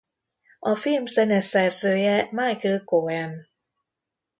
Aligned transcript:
A 0.59 0.75
film 0.75 1.05
zeneszerzője 1.07 2.27
Michael 2.31 2.83
Cohen. 2.83 3.49